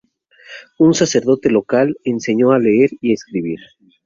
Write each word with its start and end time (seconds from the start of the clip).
Un 0.79 0.95
sacerdote 0.95 1.51
local 1.51 1.89
le 2.03 2.11
enseñó 2.13 2.53
a 2.53 2.57
leer 2.57 2.89
y 3.01 3.13
escribir. 3.13 3.59